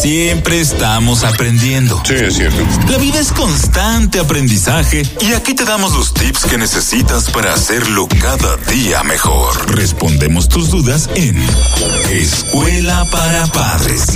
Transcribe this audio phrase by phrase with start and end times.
[0.00, 2.02] siempre estamos aprendiendo.
[2.06, 2.64] Sí, es cierto.
[2.90, 8.08] La vida es constante aprendizaje y aquí te damos los tips que necesitas para hacerlo
[8.20, 9.74] cada día mejor.
[9.76, 11.36] Respondemos tus dudas en
[12.10, 14.06] Escuela para Padres.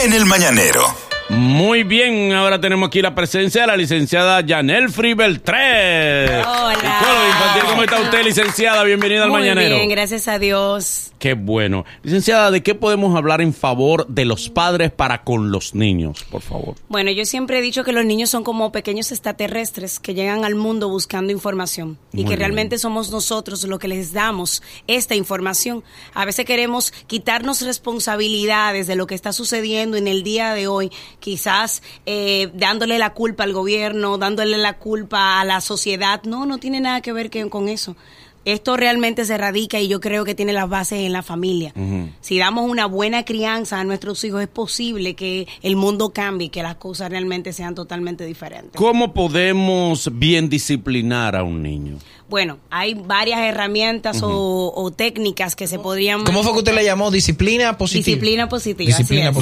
[0.00, 1.05] En el Mañanero.
[1.28, 6.38] Muy bien, ahora tenemos aquí la presencia de la licenciada Janel Free Beltré.
[6.44, 6.74] Hola.
[6.74, 8.84] Psicóloga infantil, ¿cómo está usted, licenciada?
[8.84, 9.74] Bienvenida al Muy Mañanero.
[9.74, 11.12] bien, gracias a Dios.
[11.18, 11.84] Qué bueno.
[12.04, 16.42] Licenciada, ¿de qué podemos hablar en favor de los padres para con los niños, por
[16.42, 16.76] favor?
[16.88, 20.54] Bueno, yo siempre he dicho que los niños son como pequeños extraterrestres que llegan al
[20.54, 22.38] mundo buscando información y Muy que bien.
[22.40, 25.82] realmente somos nosotros los que les damos esta información.
[26.14, 30.92] A veces queremos quitarnos responsabilidades de lo que está sucediendo en el día de hoy,
[31.20, 36.22] quizás eh, dándole la culpa al gobierno, dándole la culpa a la sociedad.
[36.24, 37.96] No, no tiene nada que ver que- con eso.
[38.44, 41.74] Esto realmente se radica y yo creo que tiene las bases en la familia.
[42.20, 46.50] Si damos una buena crianza a nuestros hijos, es posible que el mundo cambie y
[46.50, 48.70] que las cosas realmente sean totalmente diferentes.
[48.76, 51.98] ¿Cómo podemos bien disciplinar a un niño?
[52.28, 56.22] Bueno, hay varias herramientas o, o técnicas que se podrían...
[56.22, 57.10] ¿Cómo fue que usted le llamó?
[57.10, 58.04] Disciplina positiva.
[58.06, 59.34] Disciplina positiva, así Disciplina es.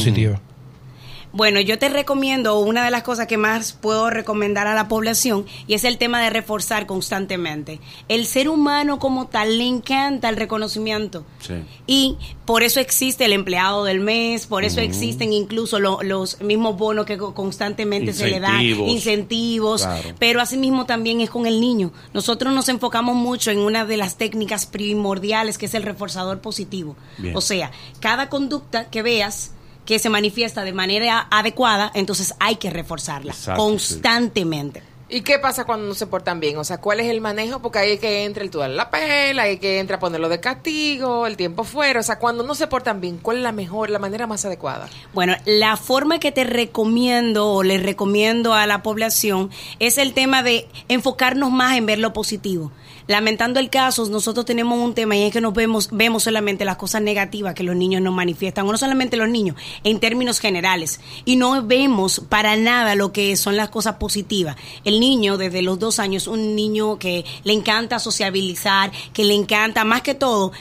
[1.37, 5.45] Bueno, yo te recomiendo una de las cosas que más puedo recomendar a la población
[5.67, 7.81] y es el tema de reforzar constantemente.
[8.09, 11.25] El ser humano como tal le encanta el reconocimiento.
[11.41, 11.55] Sí.
[11.89, 16.77] Y por eso existe el empleado del mes, por eso existen incluso lo- los mismos
[16.77, 18.91] bonos que co- constantemente se le dan, Incentivos.
[18.91, 20.09] incentivos, Claro.
[20.21, 21.93] pero asimismo también es con el niño.
[22.13, 26.95] Nosotros nos enfocamos mucho en una de las técnicas primordiales que es el reforzador positivo.
[27.19, 27.37] Bien.
[27.37, 29.51] O sea, cada conducta que veas
[29.85, 34.83] que se manifiesta de manera adecuada, entonces hay que reforzarla Exacto, constantemente.
[35.07, 36.57] ¿Y qué pasa cuando no se portan bien?
[36.57, 37.61] O sea, ¿cuál es el manejo?
[37.61, 40.41] Porque ahí hay que entra el tú la pela, hay que entra a ponerlo de
[40.41, 42.01] castigo, el tiempo fuera.
[42.01, 44.89] O sea, cuando no se portan bien, ¿cuál es la mejor, la manera más adecuada?
[45.13, 50.43] Bueno, la forma que te recomiendo o le recomiendo a la población es el tema
[50.43, 52.73] de enfocarnos más en ver lo positivo.
[53.07, 56.77] Lamentando el caso, nosotros tenemos un tema y es que nos vemos, vemos solamente las
[56.77, 61.01] cosas negativas que los niños nos manifiestan, o no solamente los niños, en términos generales,
[61.27, 64.57] y no vemos para nada lo que son las cosas positivas.
[64.85, 69.85] El niño desde los dos años, un niño que le encanta sociabilizar, que le encanta
[69.85, 70.53] más que todo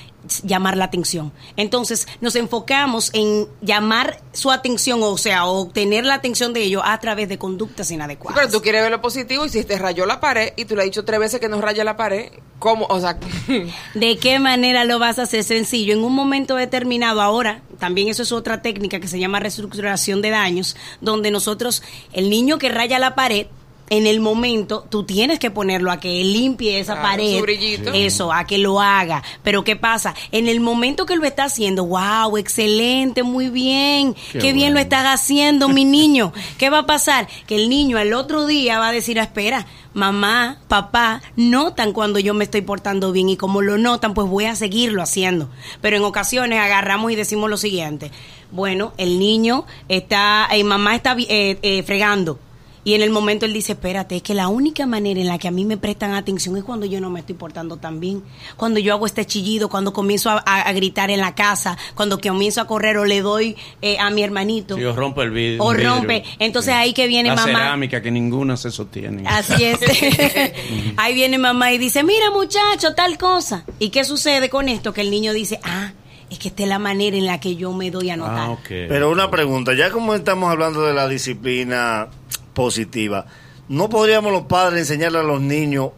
[0.44, 1.31] llamar la atención.
[1.57, 7.00] Entonces, nos enfocamos en llamar su atención, o sea, obtener la atención de ellos a
[7.00, 8.39] través de conductas inadecuadas.
[8.39, 10.81] Pero tú quieres ver lo positivo y si te rayó la pared y tú le
[10.81, 12.85] has dicho tres veces que no raya la pared, ¿cómo?
[12.89, 13.17] O sea,
[13.94, 15.94] ¿De qué manera lo vas a hacer sencillo?
[15.94, 20.29] En un momento determinado, ahora, también eso es otra técnica que se llama reestructuración de
[20.29, 23.47] daños, donde nosotros, el niño que raya la pared,
[23.89, 27.35] en el momento, tú tienes que ponerlo a que limpie esa Claro, pared.
[27.38, 27.91] su brillito.
[27.94, 29.21] Eso, a que lo haga.
[29.44, 30.16] Pero ¿qué pasa?
[30.31, 34.13] En el momento que lo está haciendo, wow, excelente, muy bien.
[34.31, 34.73] Qué Qué, bien bueno.
[34.75, 36.33] lo estás haciendo, mi niño.
[36.57, 37.27] ¿Qué va a pasar?
[37.45, 42.17] Que el niño al otro día va a decir, "Ah, espera, mamá, papá, notan cuando
[42.19, 45.49] yo me estoy portando bien y como lo notan, pues voy a seguirlo haciendo.
[45.81, 48.11] Pero en ocasiones agarramos y decimos lo siguiente.
[48.51, 52.39] Bueno, el niño está, eh, mamá está eh, eh, fregando.
[52.85, 55.47] Y en el momento él dice, espérate, es que la única manera en la que
[55.47, 58.21] a mí me prestan atención es cuando yo no me estoy portando tan bien.
[58.57, 62.19] Cuando yo hago este chillido, cuando comienzo a, a- a gritar en la casa, cuando
[62.19, 64.75] comienzo a correr o le doy eh, a mi hermanito.
[64.75, 65.63] Si os rompe el vidrio.
[65.63, 66.23] O rompe.
[66.39, 67.45] Entonces ahí que viene la mamá.
[67.59, 69.23] cerámica que ninguna se sostiene.
[69.27, 69.79] Así es.
[70.97, 73.66] Ahí viene mamá y dice, mira muchacho, tal cosa.
[73.79, 74.93] ¿Y qué sucede con esto?
[74.93, 75.93] Que el niño dice, ah,
[76.29, 78.49] es que esta es la manera en la que yo me doy a notar.
[78.51, 78.57] Ah.
[78.67, 82.07] Pero una pregunta, ya como estamos hablando de la disciplina
[82.53, 83.25] positiva,
[83.69, 85.90] ¿no podríamos los padres enseñarle a los niños,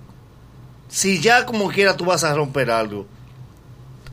[0.87, 3.05] si ya como quiera tú vas a romper algo,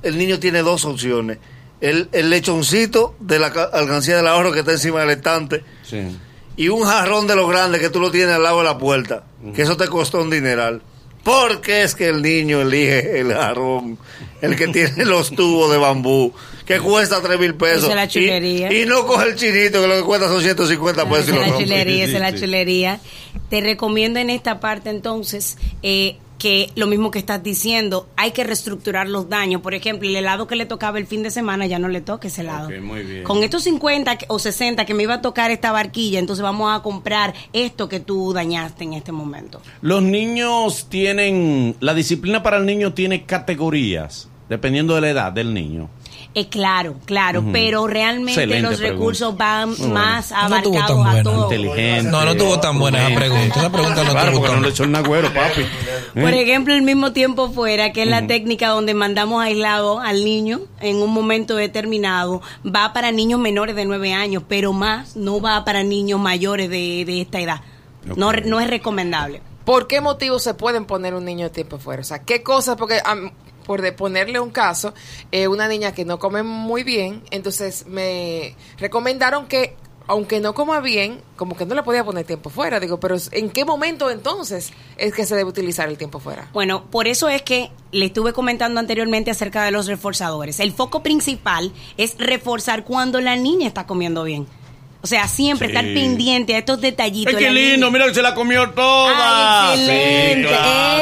[0.03, 1.39] el niño tiene dos opciones,
[1.81, 6.17] el, el lechoncito de la ca- alcancía del ahorro que está encima del estante Sí.
[6.57, 9.25] y un jarrón de los grandes que tú lo tienes al lado de la puerta,
[9.55, 10.83] que eso te costó un dineral.
[11.25, 13.97] Porque es que el niño elige el jarrón,
[14.43, 16.33] el que tiene los tubos de bambú,
[16.67, 17.85] que cuesta tres mil pesos.
[17.85, 18.73] Esa es la Y- chulería.
[18.73, 21.29] Y, no coge el chinito, que lo que cuesta son 150 pesos.
[21.29, 21.65] y Esa es la rompe.
[21.65, 23.01] chulería, esa es la chulería.
[23.49, 28.43] Te recomiendo en esta parte entonces eh, que lo mismo que estás diciendo, hay que
[28.43, 29.61] reestructurar los daños.
[29.63, 32.27] Por ejemplo, el helado que le tocaba el fin de semana ya no le toca
[32.27, 32.69] ese helado.
[32.81, 33.23] Muy bien.
[33.23, 36.77] Con estos 50 que- o 60 que me iba a tocar esta barquilla, entonces vamos
[36.77, 39.63] a comprar esto que tú dañaste en este momento.
[39.83, 45.53] Los niños tienen, la disciplina para el niño tiene categorías, dependiendo de la edad del
[45.55, 45.89] niño.
[46.35, 48.99] Eh, claro, claro, pero realmente Excelente los pregunta.
[48.99, 51.23] recursos van Muy más No estuvo tan abarcados a buena.
[51.23, 51.43] todo.
[51.43, 52.11] Inteligente.
[52.11, 53.61] No, no tuvo tan buena esa pregunta.
[53.61, 55.63] Esa pregunta no Claro, tuvo tan no le echó el nagüero, papi.
[56.15, 56.43] Por ¿Eh?
[56.43, 60.97] ejemplo, el mismo tiempo fuera, que es la técnica donde mandamos aislado al niño en
[61.03, 65.83] un momento determinado, va para niños menores de 9 años, pero más no va para
[65.83, 67.61] niños mayores de, de esta edad.
[68.17, 69.43] No, no es recomendable.
[69.67, 72.01] ¿Por qué motivos se pueden poner un niño de tiempo fuera?
[72.01, 72.77] O sea, ¿qué cosas?
[72.77, 73.01] Porque
[73.63, 74.95] por de ponerle un caso,
[75.31, 79.77] eh, una niña que no come muy bien, entonces me recomendaron que
[80.07, 82.81] aunque no coma bien, como que no le podía poner tiempo fuera.
[82.81, 86.49] Digo, pero ¿en qué momento entonces es que se debe utilizar el tiempo fuera?
[86.53, 90.61] Bueno, por eso es que le estuve comentando anteriormente acerca de los reforzadores.
[90.61, 94.47] El foco principal es reforzar cuando la niña está comiendo bien.
[95.05, 95.75] O sea, siempre Sí.
[95.75, 97.35] estar pendiente a estos detallitos.
[97.35, 97.91] Ay, qué lindo, niña.
[97.91, 99.73] mira que se la comió toda.
[99.73, 100.49] Ay, excelente,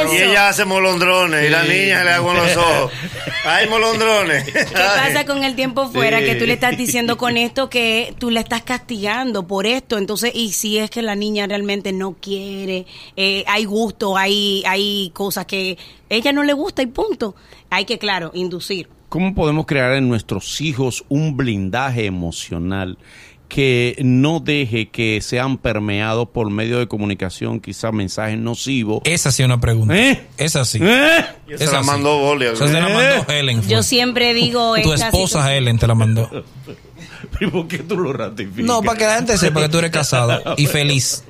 [0.03, 0.13] eso.
[0.13, 2.91] Y ella hace molondrones y la niña le hago en los ojos.
[3.45, 4.43] ¡Ay, molondrones!
[4.45, 6.19] ¿Qué pasa con el tiempo fuera?
[6.19, 6.25] Sí.
[6.25, 9.99] Que tú le estás diciendo con esto que tú la estás castigando por esto.
[9.99, 15.11] Entonces, y si es que la niña realmente no quiere, eh, hay gusto, hay, hay
[15.13, 15.77] cosas que
[16.09, 17.35] ella no le gusta y punto.
[17.69, 18.89] Hay que, claro, inducir.
[19.09, 22.97] ¿Cómo podemos crear en nuestros hijos un blindaje emocional
[23.51, 29.01] que no deje que sean permeados por medio de comunicación, quizás mensajes nocivos?
[29.03, 29.97] Esa sí es una pregunta.
[29.97, 30.25] ¿Eh?
[30.37, 30.79] Esa sí.
[30.81, 31.25] ¿Eh?
[31.49, 31.85] Esa la sí.
[31.87, 32.41] mandó.
[32.41, 33.61] Esa se la mandó Helen.
[33.61, 33.69] fue.
[33.71, 34.75] Yo siempre digo...
[34.81, 36.29] Tu esposa situación- Helen te la mandó.
[37.41, 38.63] ¿Y por qué tú lo ratificas?
[38.65, 41.25] No, para que la gente sepa que tú eres casado y feliz.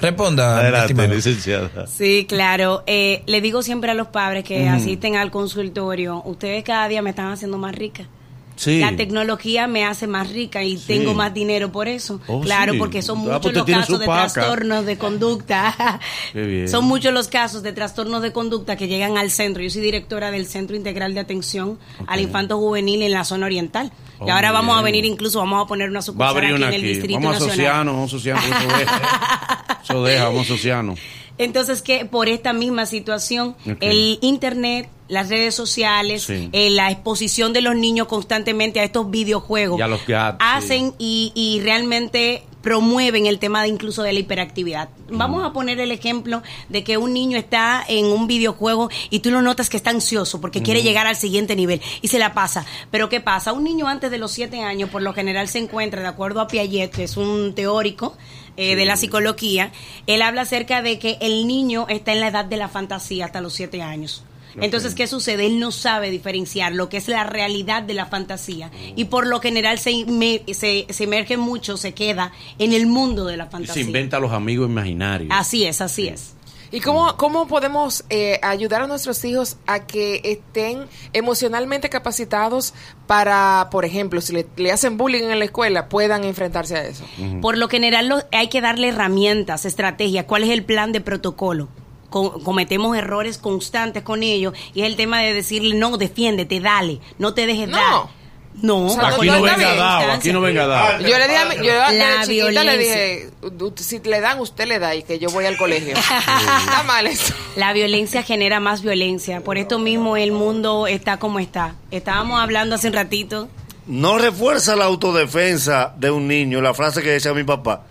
[0.00, 1.86] Responda, Adelante, licenciada.
[1.86, 2.82] Sí, claro.
[2.88, 7.10] Eh, le digo siempre a los padres que asisten al consultorio, ustedes cada día me
[7.10, 8.08] están haciendo más rica.
[8.56, 8.78] Sí.
[8.80, 10.84] La tecnología me hace más rica y Sí.
[10.86, 12.20] tengo más dinero por eso.
[12.28, 12.78] Oh, claro, sí.
[12.78, 14.32] porque son Ah, muchos pues los casos de paca.
[14.32, 16.00] trastornos de conducta.
[16.68, 19.62] Son muchos los casos de trastornos de conducta que llegan al centro.
[19.62, 23.92] Yo soy directora del Centro Integral de Atención al Infanto Juvenil en la zona oriental.
[24.18, 26.46] Oh, y ahora muy vamos a venir, incluso vamos a poner una a sucursal aquí
[26.46, 26.82] en el aquí.
[26.82, 27.50] Distrito Vamos a Nacional.
[27.50, 28.44] asociarnos, vamos a asociarnos.
[28.46, 29.78] Eso deja.
[29.82, 30.98] Eso deja, vamos a asociarnos.
[31.38, 36.48] Entonces, que por esta misma situación, el Internet, las redes sociales, Sí.
[36.52, 40.94] eh, la exposición de los niños constantemente a estos videojuegos, Y a los gadgets, hacen
[40.98, 44.88] y, y realmente promueven el tema de incluso de la hiperactividad.
[45.10, 49.30] Vamos a poner el ejemplo de que un niño está en un videojuego y tú
[49.30, 52.64] lo notas que está ansioso porque quiere llegar al siguiente nivel y se la pasa.
[52.90, 53.52] Pero ¿qué pasa?
[53.52, 56.48] Un niño antes de los siete años por lo general se encuentra, de acuerdo a
[56.48, 58.16] Piaget, que es un teórico,
[58.56, 59.72] eh, de la psicología,
[60.06, 63.40] él habla acerca de que el niño está en la edad de la fantasía hasta
[63.40, 64.22] los siete años.
[64.60, 65.46] Entonces, ¿qué sucede?
[65.46, 68.70] Él no sabe diferenciar lo que es la realidad de la fantasía.
[68.94, 72.30] Y por lo general se, inme- se, se emerge mucho, se queda
[72.60, 73.82] en el mundo de la Y se fantasía.
[73.82, 75.30] inventa los amigos imaginarios.
[75.32, 76.34] Así es, así es.
[76.74, 82.74] ¿Y cómo, cómo podemos eh, ayudar a nuestros hijos a que estén emocionalmente capacitados
[83.06, 87.04] para, por ejemplo, si le, le hacen bullying en la escuela, puedan enfrentarse a eso?
[87.40, 90.24] Por lo general lo- hay que darle herramientas, estrategias.
[90.24, 91.68] ¿Cuál es el plan de protocolo?
[92.10, 97.00] Co- cometemos errores constantes con ellos y es el tema de decirle, no, defiéndete, dale,
[97.18, 97.76] no te dejes No.
[97.76, 98.23] dar.
[98.62, 101.00] No, O sea, Aquí no, venga dado, aquí no venga dado.
[101.00, 101.90] Yo le dije, a mi- yo La
[102.20, 105.44] de chiquita le dije, "U- si le dan, usted le da y que yo voy
[105.46, 105.94] al colegio.
[105.96, 107.34] está mal eso.
[107.56, 109.40] La violencia genera más violencia.
[109.42, 111.74] Por esto mismo el mundo está como está.
[111.90, 113.48] Estábamos hablando hace un ratito.
[113.86, 117.82] No refuerza la autodefensa de un niño, la frase que decía mi papá.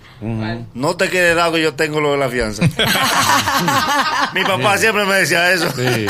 [0.73, 2.63] No te quede dado que yo tengo lo de la fianza.
[4.33, 5.69] mi papá siempre me decía eso.
[5.71, 6.05] Sí.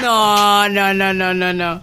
[0.00, 1.82] No, no, no, no, no, no.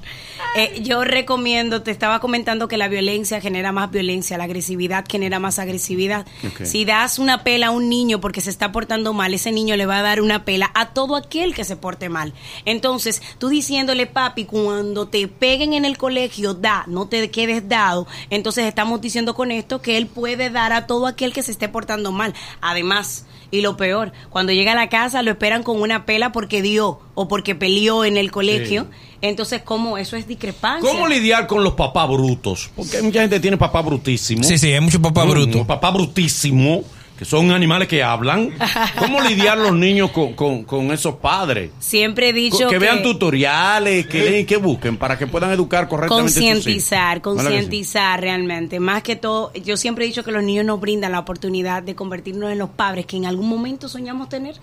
[0.55, 5.39] Eh, yo recomiendo, te estaba comentando que la violencia genera más violencia, la agresividad genera
[5.39, 6.27] más agresividad.
[6.63, 9.87] Si das una pela a un niño porque se está portando mal, ese niño le
[9.87, 12.33] va a dar una pela a todo aquel que se porte mal.
[12.65, 18.05] Entonces, tú diciéndole, papi, cuando te peguen en el colegio, da, no te quedes dado.
[18.29, 21.67] Entonces, estamos diciendo con esto que él puede dar a todo aquel que se esté
[21.67, 22.35] portando mal.
[22.61, 26.63] Además, y lo peor, cuando llega a la casa lo esperan con una pela porque
[26.63, 28.87] dio o porque peleó en el colegio.
[29.21, 29.99] Entonces, ¿cómo?
[29.99, 30.89] Eso es discrepancia.
[30.89, 32.71] ¿Cómo lidiar con los papás brutos?
[32.75, 34.43] Porque mucha gente tiene papá brutísimo.
[34.43, 35.57] Sí, sí, hay mucho papá Mm, bruto.
[35.59, 36.83] Los papás brutísimo,
[37.17, 38.51] que son animales que hablan.
[38.97, 41.71] ¿Cómo lidiar los niños con, con- con esos padres?
[41.79, 46.33] Siempre he dicho que, vean tutoriales, que, leen, que busquen para que puedan educar correctamente.
[46.33, 48.79] concientizar, concientizar realmente.
[48.79, 51.95] Más que todo, yo siempre he dicho que los niños nos brindan la oportunidad de
[51.95, 54.55] convertirnos en los padres que en algún momento soñamos tener.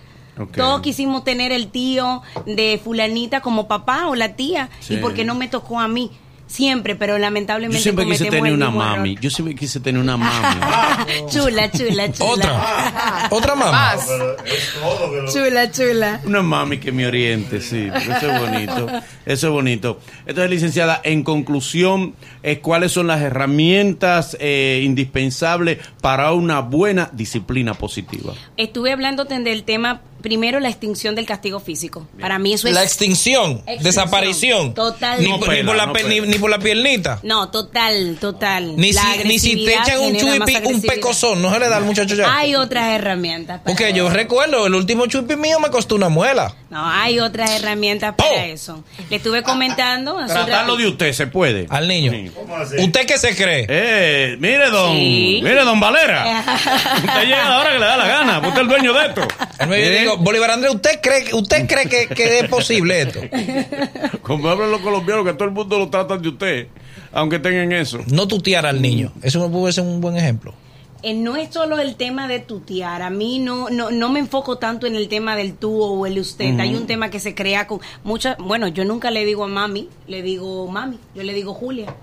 [0.55, 4.69] Todos quisimos tener el tío de fulanita como papá o la tía.
[4.79, 4.95] Sí.
[4.95, 6.09] ¿Y por qué no me tocó a mí?
[6.51, 8.77] Siempre, pero Yo lamentablemente siempre quise tener una error.
[8.77, 9.17] mami.
[9.21, 10.59] Yo siempre quise tener una mami.
[11.29, 12.29] chula, chula, chula.
[12.29, 13.27] Otra.
[13.31, 13.71] Otra mamá.
[13.71, 14.09] Más.
[15.33, 16.19] Chula, chula.
[16.25, 17.87] Una mami que me oriente, sí.
[17.93, 18.87] Eso es bonito.
[19.25, 19.99] Eso es bonito.
[20.25, 27.75] Entonces, licenciada, en conclusión, eh, ¿cuáles son las herramientas eh, indispensables para una buena disciplina
[27.75, 28.33] positiva?
[28.57, 32.07] Estuve hablando del tema, primero, la extinción del castigo físico.
[32.19, 32.73] Para mí eso es...
[32.73, 33.83] La extinción, Extinción.
[33.83, 34.73] Desaparición.
[34.73, 35.21] Total.
[35.21, 37.19] Ni, No ni pela, por la no ni, ni por la piernita.
[37.23, 38.75] No, total, total.
[38.77, 41.77] Ni La si, ni si te echan un chupi, un pecozón, no se le da
[41.77, 42.35] al muchacho ya.
[42.37, 43.61] Hay otras herramientas.
[43.65, 46.55] Porque yo recuerdo, el último chupi mío me costó una muela.
[46.71, 48.39] No, hay otras herramientas para Oh.
[48.39, 48.83] eso.
[49.09, 50.15] Le estuve comentando.
[50.25, 51.67] Tratarlo de usted, ¿se puede?
[51.69, 52.11] Al niño.
[52.13, 52.31] Sí.
[52.79, 53.65] ¿Usted qué se cree?
[53.67, 54.93] Eh, mire, don.
[54.95, 55.41] Sí.
[55.43, 56.43] Mire, don Valera.
[56.95, 58.37] Usted llega ahora que le da la gana.
[58.39, 59.21] Usted es el dueño de esto.
[59.69, 59.99] ¿Eh?
[59.99, 63.19] digo, Bolívar Andrés, ¿usted cree, que- usted cree que, que es posible esto?
[64.21, 66.67] Como hablan los colombianos, que todo el mundo lo tratan de usted,
[67.11, 67.99] aunque tengan eso.
[68.07, 69.11] No tutear al niño.
[69.21, 70.53] Eso me puede ser un buen ejemplo.
[71.03, 73.01] Eh, no es solo el tema de tutear.
[73.01, 76.19] A mí no, no, no me enfoco tanto en el tema del tú o el
[76.19, 76.59] usted.
[76.59, 78.37] Hay un tema que se crea con muchas.
[78.37, 81.95] Bueno, yo nunca le digo a mami, le digo mami, yo le digo Julia.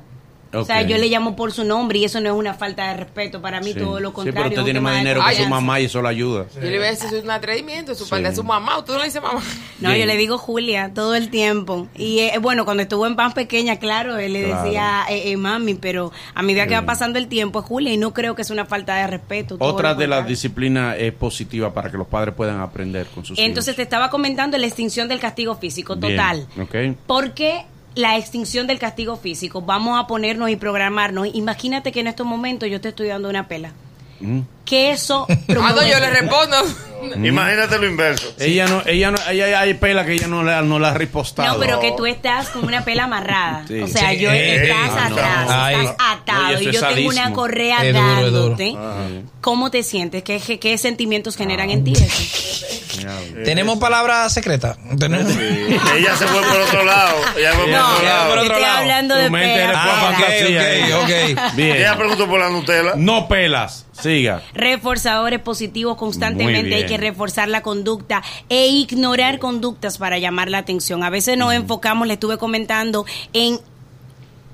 [0.52, 2.96] O sea, yo le llamo por su nombre y eso no es una falta de
[2.96, 3.42] respeto.
[3.42, 3.80] Para mí, Sí.
[3.80, 4.42] todo lo Sí, contrario.
[4.44, 6.46] pero usted tiene más de dinero que su mamá y eso le ayuda.
[6.54, 8.10] Yo le iba a decir, es un atrevimiento, su Sí.
[8.10, 9.42] padre es su mamá, usted no le dice mamá.
[9.80, 10.00] No, Bien.
[10.00, 11.86] yo le digo Julia todo el tiempo.
[11.94, 14.62] Y eh, bueno, cuando estuvo en pan pequeña, claro, él le Claro.
[14.64, 16.86] decía eh, eh, mami, pero a medida que va Bien.
[16.86, 19.56] pasando el tiempo es Julia y no creo que es una falta de respeto.
[19.60, 23.76] Otra de las disciplinas es positiva para que los padres puedan aprender con sus Entonces
[23.76, 23.86] te hijos.
[23.88, 26.46] estaba comentando la extinción del castigo físico, Bien, total.
[26.60, 26.96] ok.
[27.06, 27.66] ¿Por qué
[27.98, 29.60] la extinción del castigo físico?
[29.60, 31.26] Vamos a ponernos y programarnos.
[31.34, 33.72] Imagínate que en estos momentos yo te estoy dando una pela.
[34.20, 34.40] Mm.
[34.64, 35.26] Que eso...
[35.60, 36.56] Ah, no, yo le respondo.
[37.26, 38.32] Imagínate lo inverso.
[38.38, 41.54] Ella no, ella no, ella hay pela que ella no le, no la ha ripostado.
[41.54, 43.64] No, pero que tú estás con una pela amarrada.
[43.66, 43.80] Sí.
[43.80, 44.18] O sea, Sí.
[44.20, 45.16] yo estás ah, no.
[45.16, 45.74] atrás, Ay.
[45.74, 46.62] estás atado.
[46.62, 48.56] Y yo tengo una correa duro, duro.
[48.56, 48.76] dándote.
[49.40, 50.22] ¿Cómo te sientes?
[50.22, 52.84] ¿Qué, qué, qué sentimientos generan en ti eso?
[53.44, 54.76] ¿Tenemos palabras secretas?
[54.98, 55.32] ¿Tenemos?
[55.36, 57.16] Ella se fue por otro lado.
[57.36, 58.28] Ella fue por No, otro ya, lado.
[58.28, 58.78] por otro estoy lado.
[58.78, 59.64] hablando Tu de mente pela.
[59.64, 60.60] eres Ah, ok, fantasía,
[61.00, 61.34] ok, eh.
[61.48, 61.54] ok.
[61.56, 61.76] Bien.
[61.76, 62.92] Ella preguntó por la Nutella.
[62.96, 63.84] No pelas.
[64.00, 64.42] Siga.
[64.54, 71.02] reforzadores positivos constantemente hay que reforzar la conducta e ignorar conductas para llamar la atención
[71.02, 73.58] a veces nos enfocamos le estuve comentando en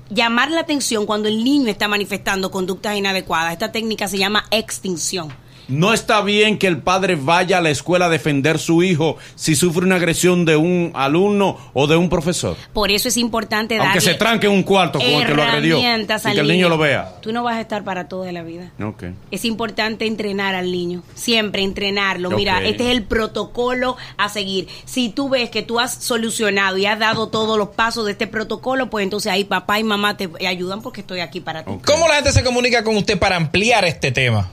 [0.09, 5.31] llamar la atención cuando el niño está manifestando conductas inadecuadas esta técnica se llama extinción
[5.67, 9.55] No está bien que el padre vaya a la escuela a defender su hijo si
[9.55, 12.55] sufre una agresión de un alumno o de un profesor.
[12.73, 15.43] por eso es importante Aunque darle se tranque en un cuarto con el que lo
[15.43, 15.79] agredió.
[15.79, 17.15] Y que el niño lo vea.
[17.21, 19.03] tú no vas a estar para toda la vida Ok.
[19.31, 22.31] Es importante entrenar al niño, siempre entrenarlo.
[22.31, 24.67] Mira, este es el protocolo a seguir.
[24.85, 28.27] Si tú ves que tú has solucionado y has dado todos los pasos de este
[28.27, 31.71] protocolo, pues entonces ahí papá y mamá te ayudan porque estoy aquí para ti.
[31.85, 34.51] ¿Cómo la gente se comunica con usted para ampliar este tema?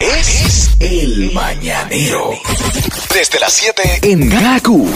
[0.00, 2.30] Es el mañanero.
[3.12, 4.86] Desde las 7 en Gaku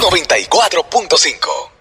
[0.00, 1.71] 94.5.